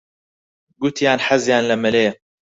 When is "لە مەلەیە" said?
1.69-2.11